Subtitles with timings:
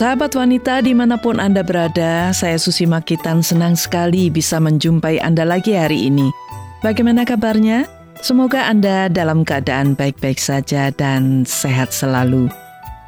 [0.00, 5.44] Sahabat wanita di mana pun Anda berada, saya Susi Makitan senang sekali bisa menjumpai Anda
[5.44, 6.32] lagi hari ini.
[6.80, 7.84] Bagaimana kabarnya?
[8.24, 12.48] Semoga Anda dalam keadaan baik-baik saja dan sehat selalu.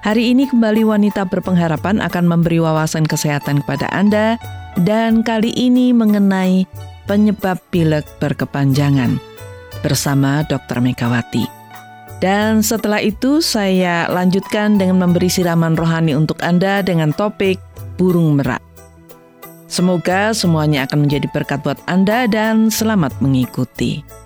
[0.05, 4.37] Hari ini kembali wanita berpengharapan akan memberi wawasan kesehatan kepada Anda
[4.85, 6.69] dan kali ini mengenai
[7.09, 9.17] penyebab pilek berkepanjangan
[9.81, 10.85] bersama Dr.
[10.85, 11.62] Megawati.
[12.23, 17.59] Dan setelah itu saya lanjutkan dengan memberi siraman rohani untuk Anda dengan topik
[17.99, 18.63] burung merak.
[19.67, 24.22] Semoga semuanya akan menjadi berkat buat Anda dan selamat mengikuti.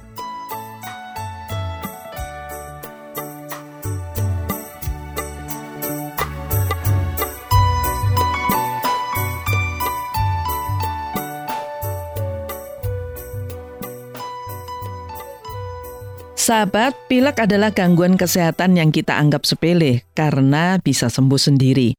[16.47, 21.91] Sahabat, pilek adalah gangguan kesehatan yang kita anggap sepele karena bisa sembuh sendiri.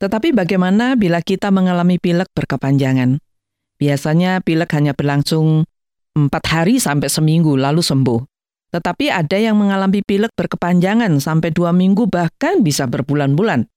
[0.00, 3.20] Tetapi bagaimana bila kita mengalami pilek berkepanjangan?
[3.76, 5.68] Biasanya pilek hanya berlangsung
[6.16, 8.24] empat hari sampai seminggu lalu sembuh.
[8.72, 13.68] Tetapi ada yang mengalami pilek berkepanjangan sampai dua minggu bahkan bisa berbulan-bulan.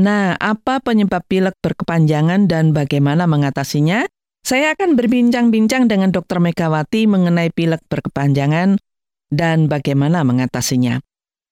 [0.00, 4.08] Nah, apa penyebab pilek berkepanjangan dan bagaimana mengatasinya?
[4.40, 6.40] Saya akan berbincang-bincang dengan Dr.
[6.40, 8.80] Megawati mengenai pilek berkepanjangan
[9.28, 11.00] dan bagaimana mengatasinya.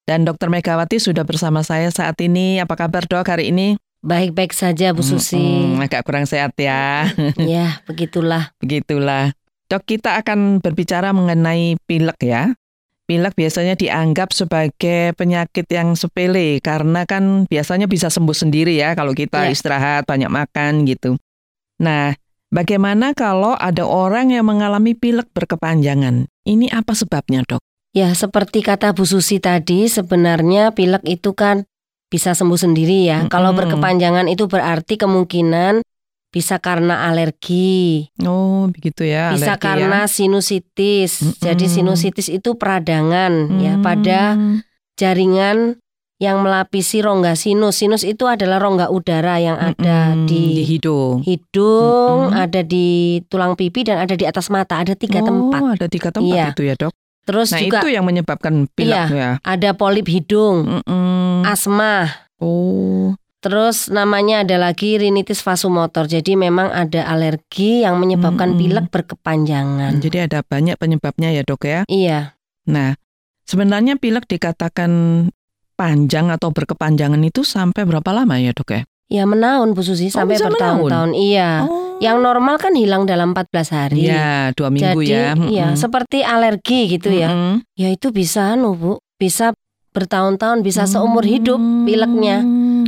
[0.06, 2.62] Dan Dokter Megawati sudah bersama saya saat ini.
[2.62, 3.74] Apa kabar dok hari ini?
[4.06, 5.34] Baik-baik saja Bu Susi.
[5.34, 7.10] Hmm, agak kurang sehat ya.
[7.42, 8.54] ya, begitulah.
[8.62, 9.34] Begitulah.
[9.66, 12.54] Dok, kita akan berbicara mengenai pilek ya.
[13.06, 19.10] Pilek biasanya dianggap sebagai penyakit yang sepele karena kan biasanya bisa sembuh sendiri ya kalau
[19.10, 19.54] kita ya.
[19.54, 21.18] istirahat, banyak makan gitu.
[21.82, 22.14] Nah,
[22.54, 26.30] bagaimana kalau ada orang yang mengalami pilek berkepanjangan?
[26.46, 27.58] Ini apa sebabnya, Dok?
[27.90, 31.66] Ya, seperti kata Bu Susi tadi, sebenarnya pilek itu kan
[32.06, 33.18] bisa sembuh sendiri ya.
[33.18, 33.32] Mm -hmm.
[33.34, 35.82] Kalau berkepanjangan itu berarti kemungkinan
[36.30, 38.12] bisa karena alergi.
[38.22, 39.34] Oh, begitu ya.
[39.34, 40.10] Bisa alergi karena ya.
[40.12, 41.12] sinusitis.
[41.18, 41.40] Mm -hmm.
[41.42, 43.64] Jadi sinusitis itu peradangan mm -hmm.
[43.64, 44.20] ya pada
[44.94, 45.80] jaringan
[46.16, 47.80] yang melapisi rongga sinus.
[47.84, 50.26] Sinus itu adalah rongga udara yang ada mm -hmm.
[50.28, 52.42] di, di hidung, hidung, mm -hmm.
[52.44, 52.86] ada di
[53.28, 54.80] tulang pipi dan ada di atas mata.
[54.80, 55.60] Ada tiga oh, tempat.
[55.76, 56.46] ada tiga tempat iya.
[56.52, 56.92] itu ya dok.
[57.26, 59.30] Terus nah, juga itu yang menyebabkan pilek iya, ya.
[59.42, 61.42] Ada polip hidung, mm -mm.
[61.44, 62.06] asma.
[62.40, 63.12] Oh.
[63.44, 66.08] Terus namanya ada lagi rinitis vasomotor.
[66.08, 68.62] Jadi memang ada alergi yang menyebabkan mm -mm.
[68.62, 69.92] pilek berkepanjangan.
[70.00, 71.80] Jadi ada banyak penyebabnya ya dok ya.
[71.86, 72.38] Iya.
[72.66, 72.98] Nah,
[73.46, 74.90] sebenarnya pilek dikatakan
[75.76, 78.82] panjang atau berkepanjangan itu sampai berapa lama ya dok ya?
[79.06, 81.14] Ya menahun Bu Susi sampai oh, bertahun-tahun.
[81.14, 81.50] Iya.
[81.62, 82.02] Oh.
[82.02, 84.10] Yang normal kan hilang dalam 14 hari.
[84.10, 85.32] Ya, dua minggu Jadi, ya.
[85.32, 87.30] Jadi ya seperti alergi gitu ya.
[87.30, 87.54] Mm -hmm.
[87.78, 89.54] Ya itu bisa anu Bu, bisa
[89.94, 90.92] bertahun-tahun, bisa mm -hmm.
[90.98, 92.38] seumur hidup pileknya.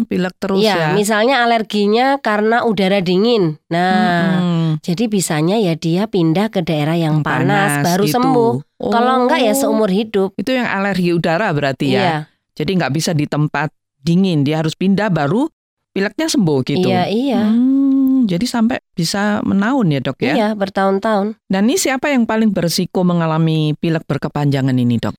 [0.05, 0.75] Pilek terus ya.
[0.75, 0.89] ya.
[0.95, 3.59] misalnya alerginya karena udara dingin.
[3.67, 4.71] Nah, hmm.
[4.79, 8.15] jadi bisanya ya dia pindah ke daerah yang panas, panas baru gitu.
[8.15, 8.53] sembuh.
[8.79, 8.93] Oh.
[8.95, 10.39] Kalau enggak ya seumur hidup.
[10.39, 11.99] Itu yang alergi udara berarti ya.
[11.99, 12.19] Iya.
[12.59, 13.71] Jadi nggak bisa di tempat
[14.03, 15.47] dingin, dia harus pindah baru
[15.95, 16.89] pileknya sembuh gitu.
[16.91, 17.43] Iya, iya.
[17.47, 20.35] Hmm, jadi sampai bisa menahun ya dok ya?
[20.35, 21.39] Iya, bertahun-tahun.
[21.47, 25.15] Dan ini siapa yang paling berisiko mengalami pilek berkepanjangan ini dok?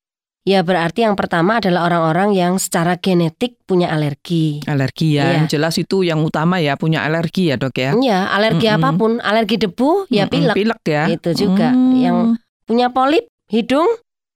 [0.47, 4.63] Ya berarti yang pertama adalah orang-orang yang secara genetik punya alergi.
[4.65, 5.51] Alergi ya, iya.
[5.51, 7.91] jelas itu yang utama ya punya alergi ya dok ya?
[7.93, 8.79] Iya, alergi mm -mm.
[8.81, 10.55] apa pun, alergi debu ya pilek.
[10.55, 11.03] Pilek ya.
[11.11, 11.75] Itu juga.
[11.75, 11.91] Mm.
[12.01, 12.17] Yang
[12.65, 13.85] punya polip hidung,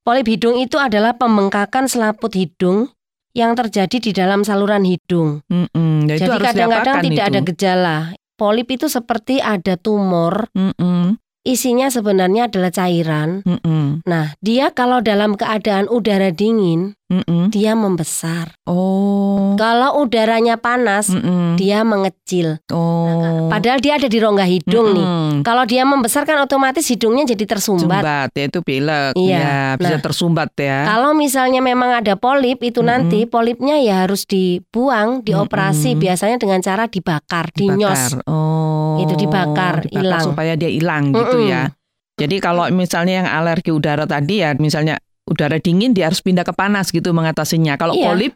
[0.04, 2.92] polip hidung itu adalah pembengkakan selaput hidung
[3.34, 5.42] yang terjadi di dalam saluran hidung.
[5.50, 7.32] Mm -mm, ya Jadi kadang-kadang tidak itu.
[7.34, 7.98] ada gejala.
[8.38, 10.54] Polip itu seperti ada tumor.
[10.54, 11.04] Mm -mm.
[11.44, 13.44] Isinya sebenarnya adalah cairan.
[13.44, 13.86] Mm -mm.
[14.08, 17.44] Nah, dia kalau dalam keadaan udara dingin, mm -mm.
[17.54, 18.58] dia membesar.
[18.66, 19.54] Oh.
[19.54, 21.48] Kalau udaranya panas, mm -mm.
[21.62, 22.58] dia mengecil.
[22.74, 23.48] Oh.
[23.54, 24.98] Padahal dia ada di rongga hidung mm -mm.
[24.98, 25.08] nih.
[25.46, 28.02] Kalau dia membesar kan otomatis hidungnya jadi tersumbat.
[28.02, 29.14] Sumbat, ya itu pilek.
[29.14, 29.38] Iya.
[29.38, 30.80] Ya, bisa nah, tersumbat ya.
[30.90, 32.92] Kalau misalnya memang ada polip itu mm -mm.
[32.92, 36.04] nanti polipnya ya harus dibuang, dioperasi mm -mm.
[36.04, 38.20] biasanya dengan cara dibakar, dinyos.
[38.26, 38.98] Oh.
[38.98, 41.70] Itu dibakar, hilang supaya dia hilang gitu ya.
[42.14, 46.52] Jadi kalau misalnya yang alergi udara tadi ya misalnya udara dingin dia harus pindah ke
[46.52, 47.76] panas gitu mengatasinya.
[47.76, 48.08] Kalau iya.
[48.08, 48.34] polip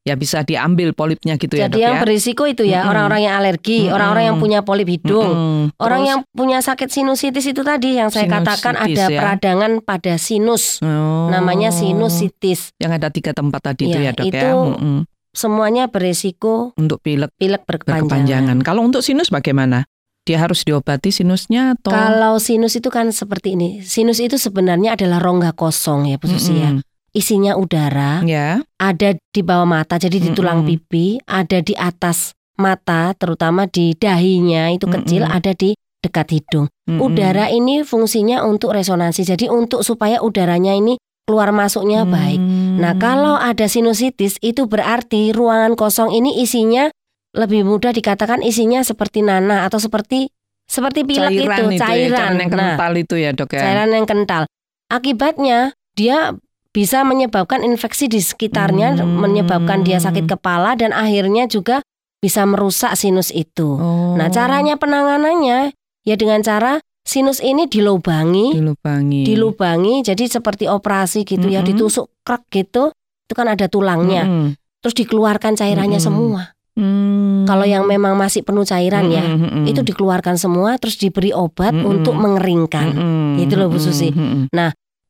[0.00, 2.00] ya bisa diambil polipnya gitu Jadi ya dok yang ya.
[2.00, 5.76] berisiko itu ya orang-orang yang alergi, orang-orang yang punya polip hidung, Mm-mm.
[5.76, 9.12] orang Terus- yang punya sakit sinusitis itu tadi yang saya katakan ada ya.
[9.12, 11.28] peradangan pada sinus, Oh.
[11.28, 12.72] namanya sinusitis.
[12.80, 14.32] Yang ada tiga tempat tadi itu Iya, ya dok ya.
[14.32, 14.50] itu
[14.80, 14.98] Mm-mm.
[15.30, 18.02] Semuanya berisiko Untuk pilek pilek berkepanjangan.
[18.02, 18.58] berkepanjangan.
[18.66, 19.86] Kalau untuk sinus bagaimana?
[20.30, 21.90] Dia harus diobati sinusnya atau?
[21.90, 23.82] Kalau sinus itu kan seperti ini.
[23.82, 26.70] Sinus itu sebenarnya adalah rongga kosong ya Bu Susi ya.
[26.70, 26.86] Mm-mm.
[27.10, 28.62] Isinya udara, Ya.
[28.78, 30.70] ada di bawah mata jadi di tulang Mm-mm.
[30.86, 35.34] pipi, ada di atas mata, terutama di dahinya itu kecil, Mm-mm.
[35.42, 36.70] ada di dekat hidung.
[36.86, 39.26] Udara ini fungsinya untuk resonansi.
[39.26, 40.94] Jadi untuk supaya udaranya ini
[41.26, 42.42] keluar masuknya baik.
[42.42, 42.82] Hmm.
[42.82, 46.90] Nah, kalau ada sinusitis itu berarti ruangan kosong ini isinya
[47.30, 50.30] lebih mudah dikatakan isinya seperti nanah atau seperti
[50.66, 52.10] seperti pilek cairan itu, ya, cairan.
[52.10, 53.60] cairan yang Nah, kental itu ya dok ya.
[53.60, 54.42] cairan yang kental.
[54.88, 55.58] Akibatnya
[55.94, 56.34] dia
[56.70, 59.18] bisa menyebabkan infeksi di sekitarnya, Hmm.
[59.18, 61.82] menyebabkan dia sakit kepala dan akhirnya juga
[62.18, 63.74] bisa merusak sinus itu.
[63.74, 69.22] Oh, Nah, caranya penanganannya ya dengan cara sinus ini dilubangi, dilubangi.
[69.24, 71.70] dilubangi jadi seperti operasi gitu ya, Mm-mm.
[71.74, 72.94] ditusuk krek gitu.
[73.26, 74.22] Itu kan ada tulangnya.
[74.22, 74.54] Mm-mm.
[74.80, 76.06] Terus dikeluarkan cairannya Mm-mm.
[76.30, 76.42] semua.
[76.74, 77.44] Hmm.
[77.44, 79.64] Kalau yang memang masih penuh cairan ya, Mm-mm, mm-mm.
[79.66, 81.88] itu dikeluarkan semua terus diberi obat Mm-mm.
[81.88, 82.94] untuk mengeringkan.
[82.94, 84.10] Mm-mm, Gitu loh, Bu Susi.
[84.10, 84.48] mm-mm.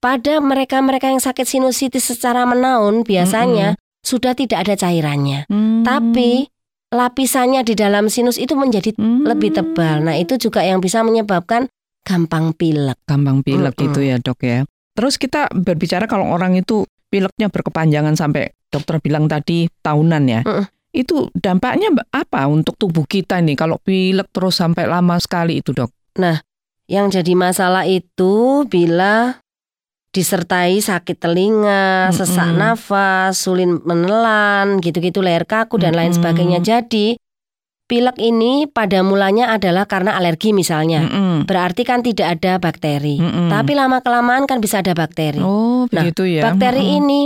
[0.01, 5.45] Pada mereka-mereka yang sakit sinusitis secara menaun biasanya sudah tidak ada cairannya.
[5.45, 5.85] Hmm.
[5.85, 6.49] Tapi
[6.89, 9.29] lapisannya di dalam sinus itu menjadi Hmm.
[9.29, 10.01] lebih tebal.
[10.01, 11.69] Nah, itu juga yang bisa menyebabkan
[12.01, 12.97] gampang pilek.
[13.05, 13.85] gampang pilek Mm-mm.
[13.87, 14.65] gitu ya dok ya.
[14.97, 20.41] Terus kita berbicara kalau orang itu pileknya berkepanjangan sampai dokter bilang tadi tahunan ya.
[20.49, 20.65] Mm-mm.
[20.91, 25.91] Itu dampaknya apa untuk tubuh kita nih kalau pilek terus sampai lama sekali itu dok?
[26.91, 29.39] Yang jadi masalah itu bila
[30.11, 32.17] disertai sakit telinga, Mm-mm.
[32.19, 36.19] sesak nafas, sulit menelan, gitu-gitu leher kaku dan lain Mm-mm.
[36.19, 36.59] sebagainya.
[36.59, 37.15] Jadi
[37.87, 41.07] pilek ini pada mulanya adalah karena alergi misalnya.
[41.07, 41.47] Mm-mm.
[41.47, 43.23] Berarti kan tidak ada bakteri.
[43.23, 43.47] Mm-mm.
[43.55, 45.39] Tapi lama kelamaan kan bisa ada bakteri.
[45.39, 46.43] oh Nah, begitu ya.
[46.51, 46.99] Bakteri Mm-mm.
[47.07, 47.21] ini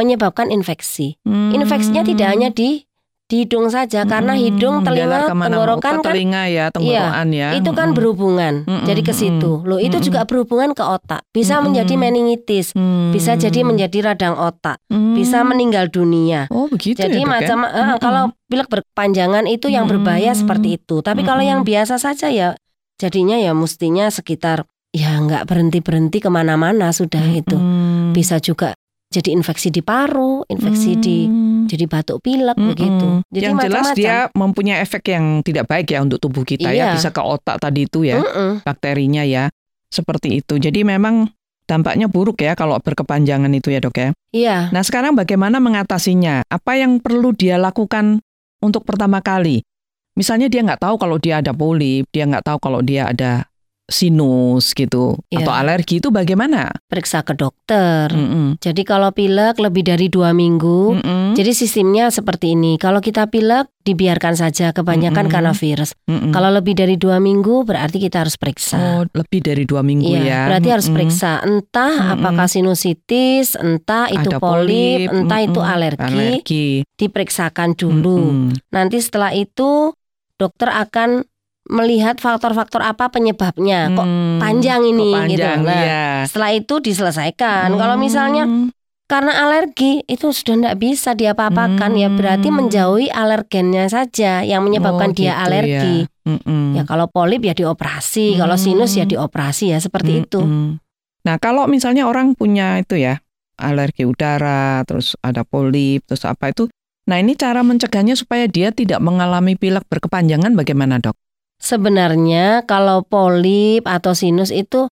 [0.00, 1.20] menyebabkan infeksi.
[1.28, 1.52] Hmm.
[1.52, 2.88] Infeksinya tidak hanya di
[3.30, 4.42] di hidung saja karena Mm-mm.
[4.42, 7.54] hidung, telinga, tenggorokan kan telinga ya, tenggorokan ya.
[7.54, 7.96] itu kan Mm-mm.
[7.96, 8.54] berhubungan.
[8.66, 9.62] Mm-mm, Jadi ke situ.
[9.62, 10.06] Loh, itu Mm-mm.
[10.10, 11.22] juga berhubungan ke otak.
[11.30, 11.70] Bisa Mm-mm.
[11.70, 13.14] menjadi meningitis, Hmm.
[13.14, 15.14] bisa jadi menjadi radang otak, Hmm.
[15.14, 16.50] bisa meninggal dunia.
[16.50, 17.30] Oh begitu Jadi ya, Dok, ya?
[17.30, 20.98] macam eh, kalau pilek berkepanjangan itu yang berbahaya seperti itu.
[20.98, 22.58] Tapi kalau yang biasa saja ya
[22.98, 27.54] jadinya ya mestinya sekitar ya nggak berhenti berhenti ke mana-mana sudah itu.
[27.54, 28.10] Hmm.
[28.10, 28.74] Bisa juga
[29.10, 31.66] jadi infeksi di paru, infeksi di Hmm.
[31.66, 32.70] jadi batuk pilek Mm-mm.
[32.70, 33.08] begitu.
[33.34, 36.94] Jadi yang jelas dia mempunyai efek yang tidak baik ya untuk tubuh kita ya, Iya.
[36.94, 38.62] bisa ke otak tadi itu ya, Mm-mm.
[38.62, 39.50] bakterinya ya,
[39.90, 40.62] seperti itu.
[40.62, 41.26] Jadi memang
[41.66, 44.08] dampaknya buruk ya kalau berkepanjangan itu ya dok ya.
[44.30, 44.56] Iya.
[44.70, 46.46] Nah sekarang bagaimana mengatasinya?
[46.46, 48.22] Apa yang perlu dia lakukan
[48.62, 49.66] untuk pertama kali?
[50.14, 53.49] Misalnya dia nggak tahu kalau dia ada polip, dia nggak tahu kalau dia ada
[53.90, 55.42] sinus gitu Iya.
[55.44, 56.70] atau alergi itu bagaimana?
[56.86, 58.08] Periksa ke dokter.
[58.08, 58.56] Mm-mm.
[58.56, 61.34] Jadi kalau pilek lebih dari dua minggu, Mm-mm.
[61.34, 62.78] jadi sistemnya seperti ini.
[62.78, 65.34] Kalau kita pilek dibiarkan saja kebanyakan Mm-mm.
[65.34, 65.92] karena virus.
[66.06, 66.30] Mm-mm.
[66.30, 68.78] Kalau lebih dari dua minggu berarti kita harus periksa.
[68.78, 70.40] Oh, lebih dari dua minggu Iya, ya.
[70.46, 70.96] berarti harus Mm-mm.
[70.96, 72.14] periksa entah Mm-mm.
[72.16, 75.74] apakah sinusitis, entah itu Ada polip, entah itu mm-mm.
[75.74, 76.66] alergi, Alergi.
[76.94, 78.18] diperiksakan dulu.
[78.22, 78.70] Mm-mm.
[78.70, 79.92] Nanti setelah itu
[80.36, 81.28] dokter akan
[81.70, 83.94] melihat faktor-faktor apa penyebabnya.
[83.94, 85.30] Kok Hmm, panjang kok ini panjang,
[85.62, 85.70] gitu.
[85.70, 86.04] Nah, iya.
[86.26, 87.68] setelah itu diselesaikan.
[87.78, 88.74] Kalau misalnya Hmm,
[89.06, 92.62] karena alergi itu sudah tidak bisa diapa-apakan ya berarti Hmm.
[92.62, 95.96] menjauhi alergennya saja yang oh, menyebabkan dia gitu alergi.
[96.06, 96.78] Ya, Mm-mm.
[96.78, 98.62] Ya kalau polip ya dioperasi, kalau Hmm.
[98.62, 100.38] sinus ya dioperasi ya seperti itu.
[100.42, 100.78] Mm-mm.
[101.26, 103.18] Nah, kalau misalnya orang punya itu ya,
[103.58, 106.70] alergi udara, terus ada polip, terus apa itu.
[107.10, 111.18] Nah, ini cara mencegahnya supaya dia tidak mengalami pilek berkepanjangan bagaimana, Dok?
[111.60, 114.88] Sebenarnya kalau polip atau sinus itu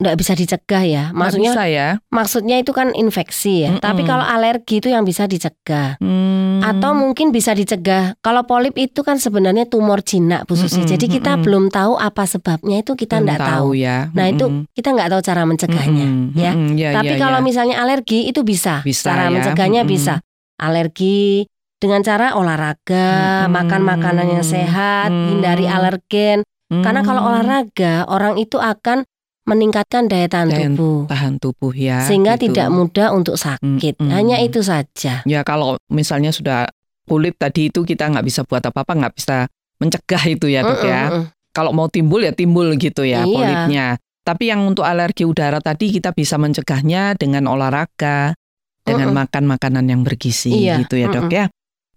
[0.00, 1.04] tidak bisa dicegah ya.
[1.12, 1.88] Nggak Maksudnya bisa ya.
[2.08, 3.76] maksudnya itu kan infeksi ya.
[3.76, 3.84] Mm-mm.
[3.84, 6.00] Tapi kalau alergi itu yang bisa dicegah.
[6.00, 6.64] Hmm.
[6.64, 8.16] Atau mungkin bisa dicegah.
[8.24, 10.80] Kalau polip itu kan sebenarnya tumor jinak Bu Susi.
[10.80, 11.44] Mm-mm, Jadi kita mm-mm.
[11.44, 13.68] belum tahu apa sebabnya itu kita Belum tidak tahu.
[13.76, 14.08] ya.
[14.16, 14.72] Nah itu Mm-mm.
[14.72, 16.06] kita nggak tahu cara mencegahnya.
[16.08, 16.52] Mm-mm, ya.
[16.56, 17.44] mm-mm, ya, Tapi ya, kalau ya.
[17.44, 18.80] misalnya alergi itu bisa.
[18.80, 19.92] Bisa cara ya, mencegahnya mm-mm.
[19.92, 20.14] bisa.
[20.56, 21.44] Alergi
[21.80, 23.08] dengan cara olahraga,
[23.42, 23.56] Mm-mm.
[23.56, 25.26] makan makanan yang sehat, Mm.
[25.32, 26.44] hindari alergen.
[26.70, 29.02] Karena kalau Hmm, olahraga orang itu akan
[29.42, 31.10] meningkatkan daya tahan Daya tubuh.
[31.10, 32.06] tahan tubuh ya.
[32.06, 32.54] Sehingga gitu.
[32.54, 33.98] tidak mudah untuk sakit.
[33.98, 34.12] Mm-mm.
[34.12, 35.24] Hanya itu saja.
[35.24, 36.70] Ya kalau misalnya sudah
[37.02, 39.50] polip tadi itu kita nggak bisa buat apa-apa, nggak bisa
[39.82, 41.02] mencegah itu ya dok ya.
[41.50, 43.34] Kalau mau timbul ya timbul gitu ya Iya.
[43.34, 43.86] polipnya.
[44.22, 48.36] Tapi yang untuk alergi udara tadi kita bisa mencegahnya dengan olahraga,
[48.86, 49.26] dengan Mm-mm.
[49.26, 51.34] makan makanan yang bergizi Iya, gitu ya dok mm-mm.
[51.34, 51.44] ya.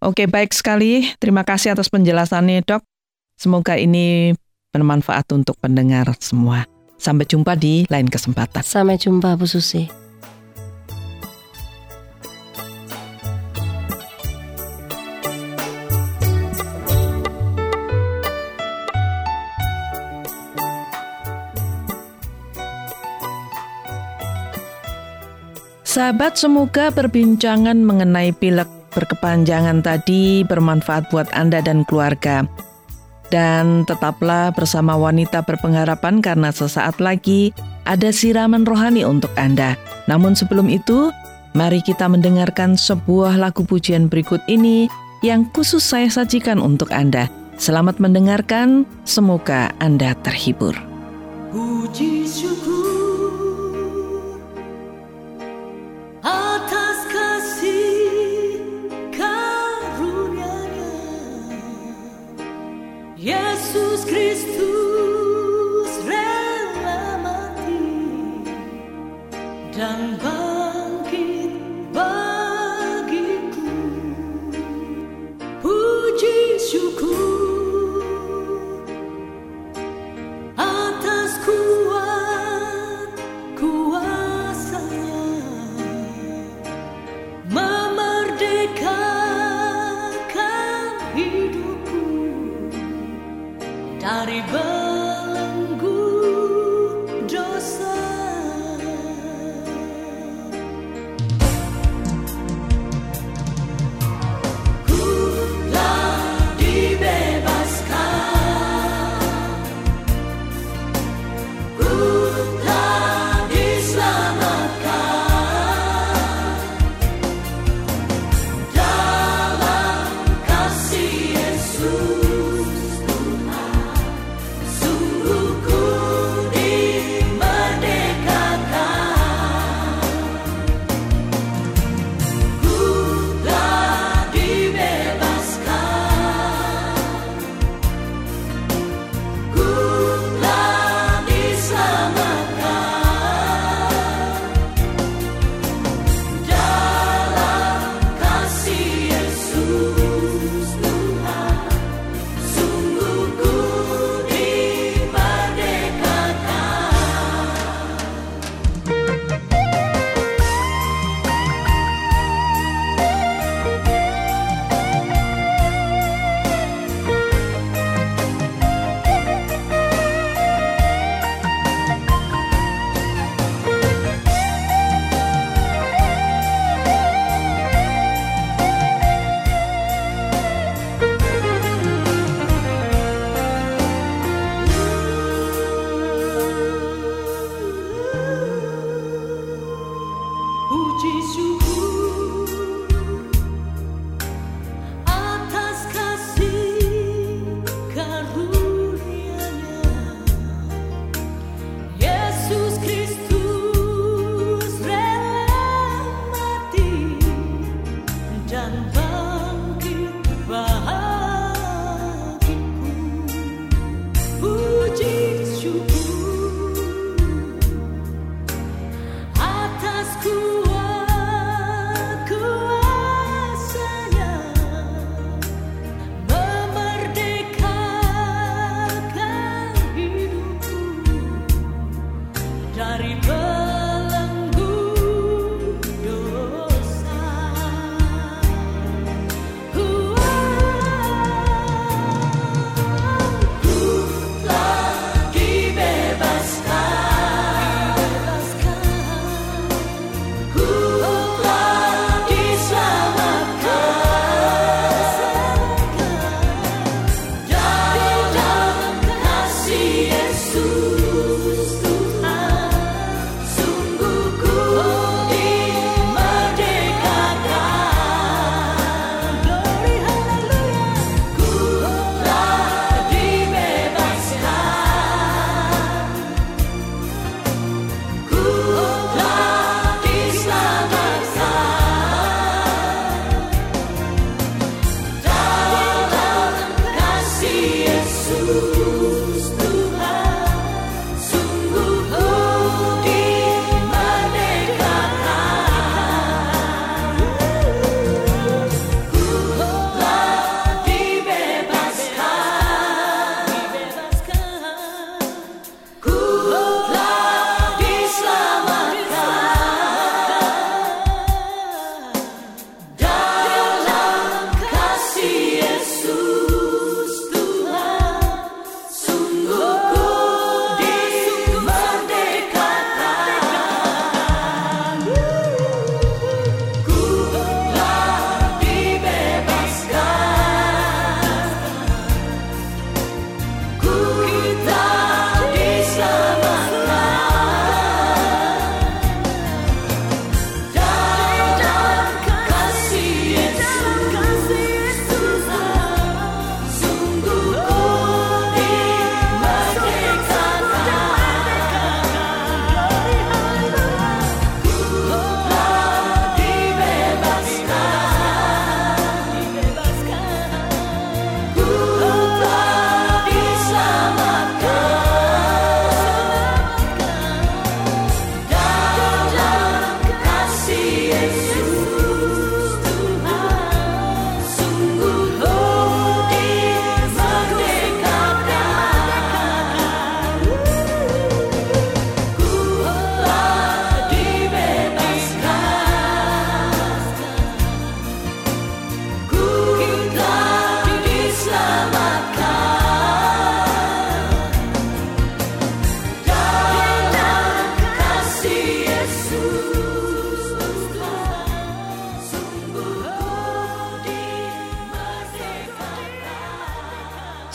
[0.03, 2.83] Oke baik sekali, terima kasih atas penjelasannya dok.
[3.39, 4.35] Semoga ini
[4.75, 6.67] bermanfaat untuk pendengar semua.
[6.99, 8.67] Sampai jumpa di lain kesempatan.
[8.67, 9.87] Sampai jumpa Bu Susi.
[25.87, 32.45] Sahabat, semoga perbincangan mengenai pilek berkepanjangan tadi bermanfaat buat Anda dan keluarga.
[33.33, 37.49] Dan tetaplah bersama wanita berpengharapan karena sesaat lagi
[37.89, 39.73] ada siraman rohani untuk Anda.
[40.05, 41.09] Namun sebelum itu,
[41.57, 44.85] mari kita mendengarkan sebuah lagu pujian berikut ini
[45.25, 47.25] yang khusus saya sajikan untuk Anda.
[47.57, 50.77] Selamat mendengarkan, semoga Anda terhibur.
[51.49, 52.82] Puji syukur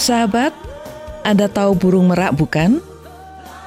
[0.08, 0.56] Sahabat,
[1.20, 2.80] Anda tahu burung merak bukan?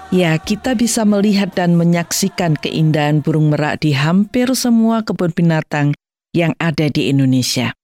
[0.10, 5.94] Ya, kita bisa melihat dan menyaksikan keindahan burung merak di hampir semua kebun binatang
[6.34, 7.78] yang ada di Indonesia.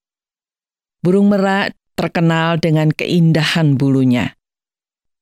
[1.06, 4.34] Burung merak terkenal dengan keindahan bulunya.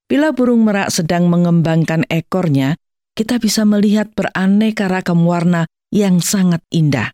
[0.07, 2.79] Bila burung merak sedang mengembangkan ekornya,
[3.19, 7.11] kita bisa melihat beraneka ragam warna yang sangat indah.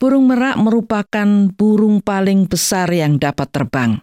[0.00, 4.00] Burung merak merupakan burung paling besar yang dapat terbang.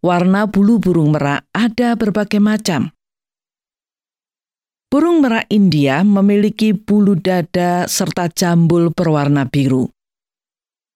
[0.00, 2.88] Warna bulu burung merak ada berbagai macam.
[4.88, 9.92] Burung merak India memiliki bulu dada serta jambul berwarna biru.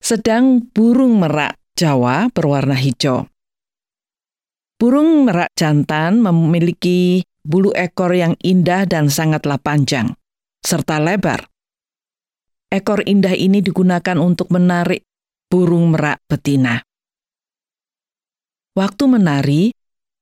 [0.01, 3.29] Sedang burung merak Jawa berwarna hijau.
[4.81, 10.17] Burung merak jantan memiliki bulu ekor yang indah dan sangatlah panjang,
[10.65, 11.45] serta lebar.
[12.71, 15.03] Ekor indah ini digunakan untuk menarik
[15.51, 16.79] burung merak betina.
[18.79, 19.75] Waktu menari,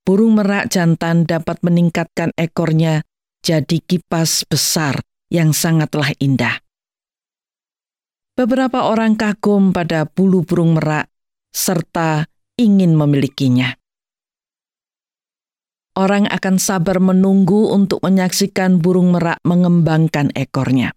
[0.09, 3.05] burung merak jantan dapat meningkatkan ekornya
[3.45, 4.97] jadi kipas besar
[5.29, 6.65] yang sangatlah indah.
[8.33, 11.13] Beberapa orang kagum pada bulu burung merak
[11.53, 12.25] serta
[12.57, 13.77] ingin memilikinya.
[15.99, 20.97] Orang akan sabar menunggu untuk menyaksikan burung merak mengembangkan ekornya.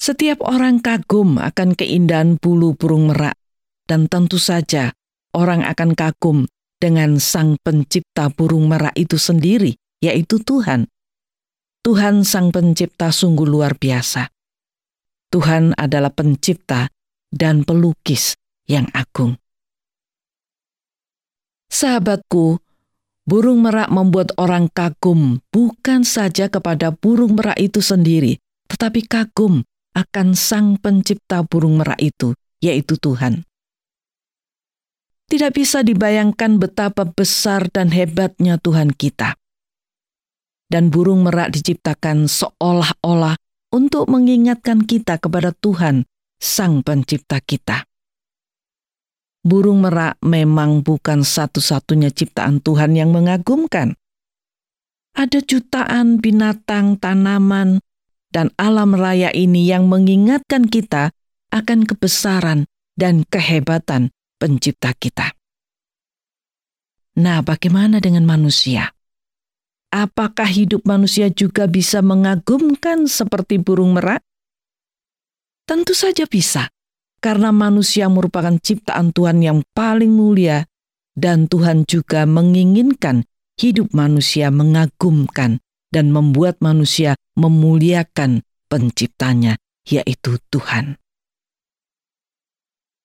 [0.00, 3.36] Setiap orang kagum akan keindahan bulu burung merak,
[3.84, 4.96] dan tentu saja
[5.36, 6.48] orang akan kagum
[6.80, 10.88] dengan Sang Pencipta burung merak itu sendiri, yaitu Tuhan.
[11.84, 14.32] Tuhan Sang Pencipta sungguh luar biasa.
[15.28, 16.88] Tuhan adalah Pencipta
[17.28, 19.36] dan Pelukis yang agung.
[21.68, 22.56] Sahabatku,
[23.28, 29.60] burung merak membuat orang kagum bukan saja kepada burung merak itu sendiri, tetapi kagum
[29.94, 33.42] akan Sang Pencipta burung merak itu, yaitu Tuhan.
[35.30, 39.38] Tidak bisa dibayangkan betapa besar dan hebatnya Tuhan kita.
[40.70, 43.38] Dan burung merak diciptakan seolah-olah
[43.70, 46.06] untuk mengingatkan kita kepada Tuhan,
[46.38, 47.86] Sang Pencipta kita.
[49.40, 53.96] Burung merak memang bukan satu-satunya ciptaan Tuhan yang mengagumkan.
[55.16, 57.82] Ada jutaan binatang, tanaman,
[58.30, 61.10] dan alam raya ini yang mengingatkan kita
[61.50, 65.34] akan kebesaran dan kehebatan pencipta kita.
[67.18, 68.94] Nah, bagaimana dengan manusia?
[69.90, 74.22] Apakah hidup manusia juga bisa mengagumkan seperti burung merak?
[75.66, 76.70] Tentu saja bisa,
[77.18, 80.70] karena manusia merupakan ciptaan Tuhan yang paling mulia,
[81.18, 83.26] dan Tuhan juga menginginkan
[83.58, 85.58] hidup manusia mengagumkan
[85.90, 90.98] dan membuat manusia memuliakan penciptanya, yaitu Tuhan.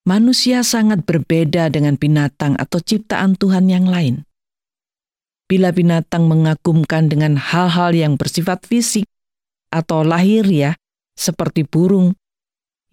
[0.06, 4.22] Manusia sangat berbeda dengan binatang atau ciptaan Tuhan yang lain.
[5.50, 9.10] Bila binatang mengagumkan dengan hal-hal yang bersifat fisik
[9.74, 10.78] atau lahir ya,
[11.18, 12.14] seperti burung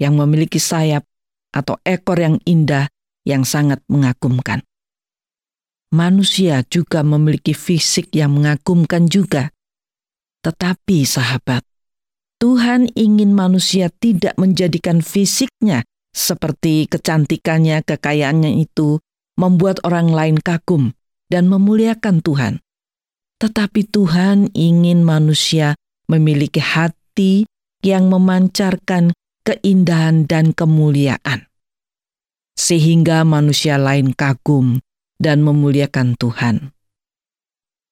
[0.00, 1.04] yang memiliki sayap
[1.52, 2.88] atau ekor yang indah
[3.28, 4.64] yang sangat mengagumkan.
[5.92, 9.52] Manusia juga memiliki fisik yang mengagumkan juga.
[10.42, 11.62] Tetapi sahabat,
[12.42, 18.98] Tuhan ingin manusia tidak menjadikan fisiknya seperti kecantikannya, kekayaannya itu
[19.38, 20.92] membuat orang lain kagum
[21.30, 22.58] dan memuliakan Tuhan.
[23.38, 25.78] Tetapi Tuhan ingin manusia
[26.10, 27.46] memiliki hati
[27.82, 29.14] yang memancarkan
[29.46, 31.46] keindahan dan kemuliaan.
[32.58, 34.82] Sehingga manusia lain kagum
[35.22, 36.74] dan memuliakan Tuhan.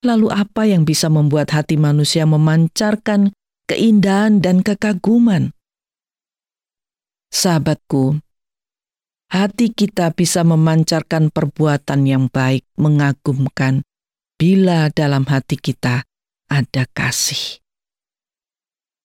[0.00, 3.36] Lalu apa yang bisa membuat hati manusia memancarkan
[3.68, 5.52] keindahan dan kekaguman?
[7.28, 8.16] Sahabatku,
[9.28, 13.84] hati kita bisa memancarkan perbuatan yang baik, mengagumkan,
[14.40, 16.08] bila dalam hati kita
[16.48, 17.60] ada kasih.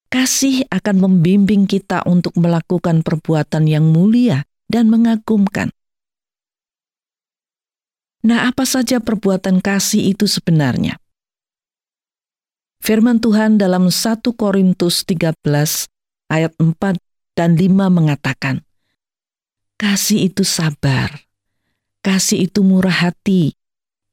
[0.08, 5.75] Kasih akan membimbing kita untuk melakukan perbuatan yang mulia dan mengagumkan.
[8.26, 10.98] Nah, apa saja perbuatan kasih itu sebenarnya?
[12.82, 15.38] Firman Tuhan dalam 1 Korintus 13
[16.34, 16.98] ayat 4
[17.38, 18.66] dan 5 mengatakan,
[19.78, 21.30] Kasih itu sabar,
[22.02, 23.54] kasih itu murah hati,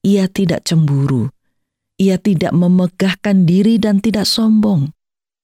[0.05, 1.33] ia tidak cemburu,
[1.97, 4.93] ia tidak memegahkan diri dan tidak sombong,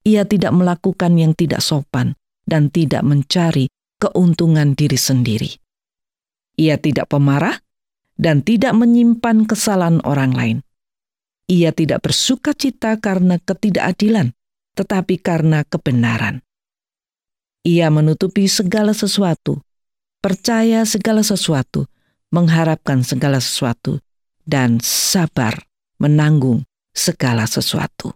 [0.04, 5.57] ia tidak melakukan yang tidak sopan dan tidak mencari keuntungan diri sendiri.
[6.59, 7.62] Ia tidak pemarah
[8.18, 10.59] dan tidak menyimpan kesalahan orang lain.
[11.48, 14.37] Ia tidak bersuka cita karena ketidakadilan,
[14.76, 16.44] tetapi karena kebenaran.
[17.64, 19.64] Ia menutupi segala sesuatu,
[20.20, 21.88] percaya segala sesuatu,
[22.28, 24.02] mengharapkan segala sesuatu,
[24.44, 25.64] dan sabar
[25.96, 28.12] menanggung segala sesuatu.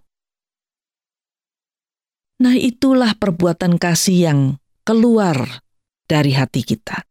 [2.43, 4.41] Nah, itulah perbuatan kasih yang
[4.83, 5.63] keluar
[6.11, 7.07] dari hati kita.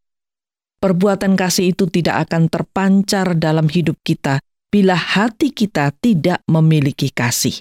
[0.82, 7.54] Perbuatan kasih itu tidak akan terpancar dalam hidup kita bila hati kita tidak memiliki kasih.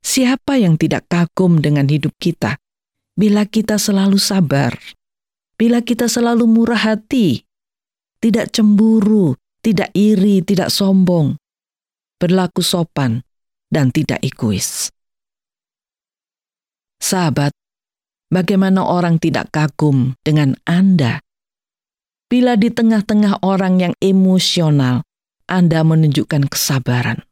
[0.00, 2.56] Siapa yang tidak kagum dengan hidup kita
[3.12, 4.72] bila kita selalu sabar,
[5.60, 7.44] bila kita selalu murah hati,
[8.16, 11.36] tidak cemburu, tidak iri, tidak sombong,
[12.16, 13.20] berlaku sopan,
[13.68, 14.88] dan tidak egois.
[16.96, 17.52] Sahabat,
[18.30, 21.20] bagaimana orang tidak kagum dengan Anda?
[22.30, 25.02] Bila di tengah-tengah orang yang emosional,
[25.50, 27.26] Anda menunjukkan kesabaran.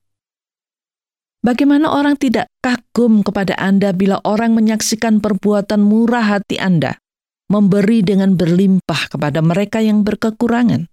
[1.39, 6.99] Bagaimana orang tidak kagum kepada Anda bila orang menyaksikan perbuatan murah hati Anda,
[7.47, 10.91] memberi dengan berlimpah kepada mereka yang berkekurangan?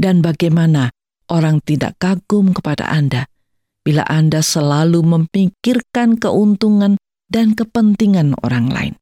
[0.00, 0.88] Dan bagaimana
[1.28, 3.28] orang tidak kagum kepada Anda
[3.84, 6.96] bila Anda selalu memikirkan keuntungan
[7.32, 8.94] dan kepentingan orang lain?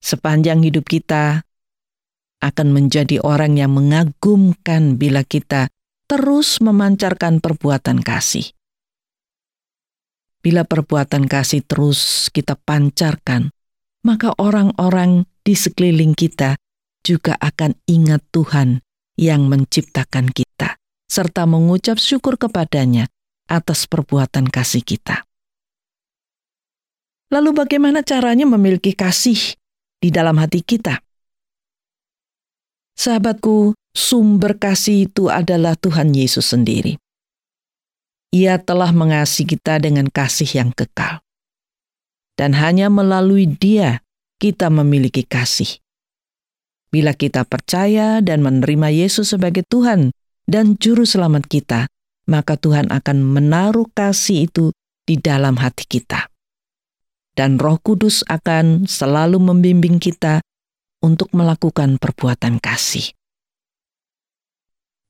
[0.00, 1.44] Sepanjang hidup kita
[2.40, 5.68] akan menjadi orang yang mengagumkan bila kita
[6.08, 8.54] terus memancarkan perbuatan kasih.
[10.40, 13.50] Bila perbuatan kasih terus kita pancarkan,
[14.06, 16.54] maka orang-orang di sekeliling kita
[17.02, 18.78] juga akan ingat Tuhan
[19.18, 20.78] yang menciptakan kita,
[21.10, 23.10] serta mengucap syukur kepadanya
[23.50, 25.25] atas perbuatan kasih kita.
[27.26, 29.58] Lalu, bagaimana caranya memiliki kasih
[29.98, 31.02] di dalam hati kita?
[32.96, 36.96] Sahabatku, sumber kasih itu adalah Tuhan Yesus sendiri.
[38.30, 41.20] Ia telah mengasihi kita dengan kasih yang kekal.
[42.36, 44.04] Dan hanya melalui dia
[44.36, 45.80] kita memiliki kasih.
[46.92, 50.12] Bila kita percaya dan menerima Yesus sebagai Tuhan
[50.46, 51.90] dan Juru Selamat kita,
[52.28, 54.70] maka Tuhan akan menaruh kasih itu
[55.08, 56.28] di dalam hati kita.
[57.36, 60.40] Dan roh kudus akan selalu membimbing kita
[61.04, 63.12] untuk melakukan perbuatan kasih.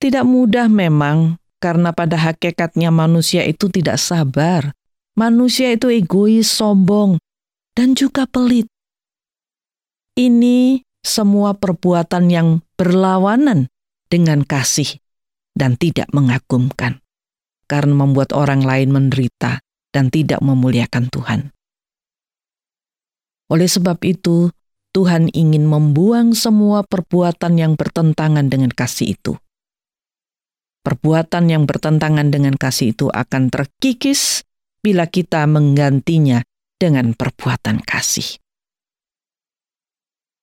[0.02, 4.76] Tidak mudah memang, karena pada hakikatnya manusia itu tidak sabar.
[5.16, 7.16] Manusia itu egois, sombong,
[7.72, 8.68] dan juga pelit.
[10.18, 13.72] Ini semua perbuatan yang berlawanan
[14.12, 15.00] dengan kasih
[15.56, 17.00] dan tidak mengagumkan,
[17.64, 19.64] karena membuat orang lain menderita
[19.96, 21.55] dan tidak memuliakan Tuhan.
[23.52, 24.50] Oleh sebab itu,
[24.90, 29.36] Tuhan ingin membuang semua perbuatan yang bertentangan dengan kasih itu
[30.86, 34.46] Perbuatan yang bertentangan dengan kasih itu akan terkikis
[34.78, 36.46] bila kita menggantinya
[36.78, 38.38] dengan perbuatan kasih.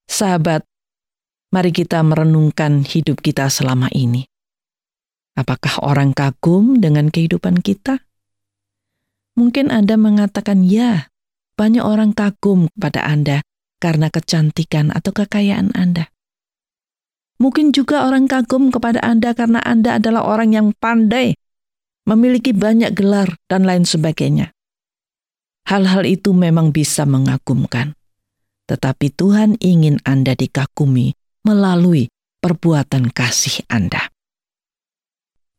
[0.03, 0.67] Sahabat,
[1.47, 4.27] mari kita merenungkan hidup kita selama ini.
[5.39, 8.03] Apakah orang kagum dengan kehidupan kita?
[9.39, 11.07] Mungkin Anda mengatakan, "Ya,
[11.53, 13.41] banyak orang kagum pada Anda
[13.77, 16.13] karena kecantikan atau kekayaan Anda."
[17.41, 21.35] Mungkin juga orang kagum kepada Anda karena Anda adalah orang yang pandai,
[22.07, 24.53] memiliki banyak gelar, dan lain sebagainya.
[25.67, 27.95] Hal-hal itu memang bisa mengagumkan,
[28.67, 34.11] tetapi Tuhan ingin Anda dikagumi melalui perbuatan kasih Anda.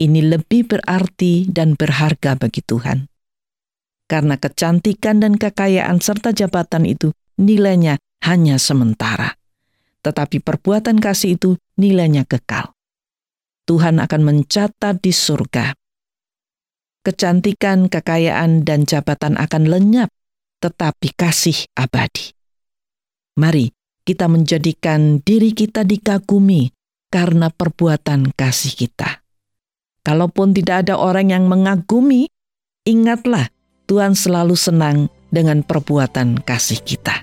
[0.00, 3.08] Ini lebih berarti dan berharga bagi Tuhan,
[4.14, 9.34] karena kecantikan dan kekayaan serta jabatan itu nilainya hanya sementara
[10.04, 12.76] tetapi perbuatan kasih itu nilainya kekal.
[13.64, 15.72] Tuhan akan mencatat di surga.
[17.00, 20.12] Kecantikan, kekayaan, dan jabatan akan lenyap,
[20.60, 22.36] tetapi kasih abadi.
[23.40, 23.72] Mari
[24.04, 26.68] kita menjadikan diri kita dikagumi
[27.08, 29.24] karena perbuatan kasih kita.
[30.04, 32.28] Kalaupun tidak ada orang yang mengagumi,
[32.84, 33.48] ingatlah
[33.84, 37.20] Tuhan selalu senang dengan perbuatan kasih kita.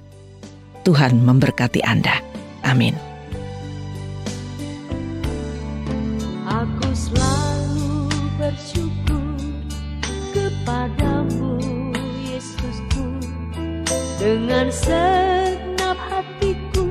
[0.86, 2.22] Tuhan memberkati Anda.
[2.62, 2.94] Amin.
[6.46, 9.42] Aku selalu bersyukur
[10.38, 11.58] kepadamu
[12.30, 13.10] Yesusku
[14.22, 16.86] dengan segenap hatiku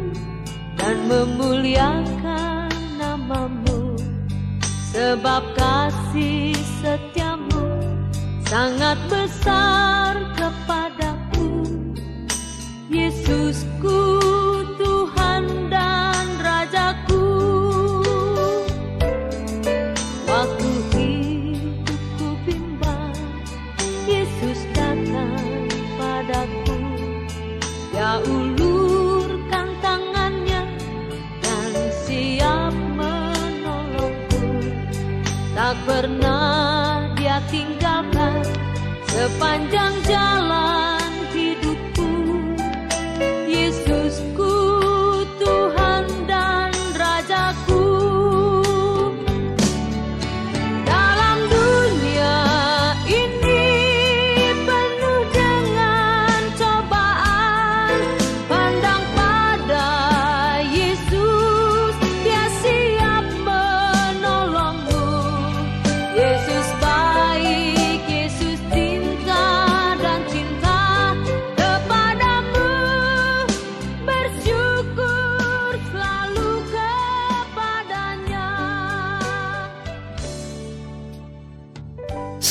[0.75, 3.95] dan memuliakan namamu
[4.91, 7.20] sebab kasih setiamu
[8.51, 11.71] sangat besar kepadaku.
[12.91, 14.10] Yesusku
[39.39, 40.40] 范丞丞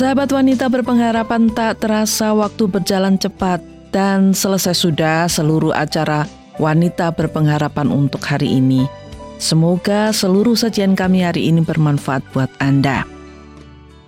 [0.09, 3.61] Sahabat wanita berpengharapan tak terasa waktu berjalan cepat
[3.93, 6.25] dan selesai sudah seluruh acara
[6.57, 8.89] wanita berpengharapan untuk hari ini.
[9.37, 13.05] Semoga seluruh sajian kami hari ini bermanfaat buat Anda.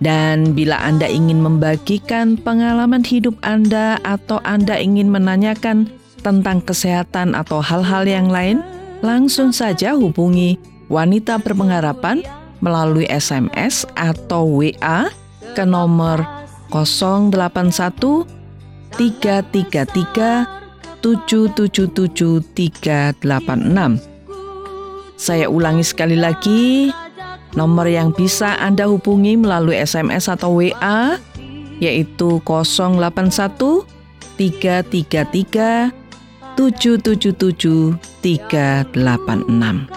[0.02, 5.86] Dan bila Anda ingin membagikan pengalaman hidup Anda atau Anda ingin menanyakan
[6.18, 8.58] tentang kesehatan atau hal-hal yang lain,
[9.06, 10.58] langsung saja hubungi
[10.90, 12.26] wanita berpengharapan
[12.58, 15.21] melalui SMS atau WA
[15.52, 16.24] ke nomor
[16.72, 18.24] 081
[18.96, 20.48] 333
[21.02, 24.00] 777 386.
[25.18, 26.90] Saya ulangi sekali lagi,
[27.54, 31.18] nomor yang bisa Anda hubungi melalui SMS atau WA
[31.82, 33.84] yaitu 081
[34.38, 35.92] 333
[36.54, 39.88] 777 386.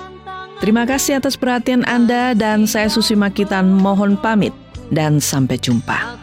[0.64, 4.56] Terima kasih atas perhatian Anda dan saya Susi Makitan mohon pamit
[4.92, 6.18] dan sampai jumpa.